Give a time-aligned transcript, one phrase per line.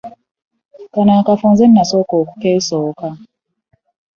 [0.93, 3.07] Kano akafo nze nasooka okukeesooka.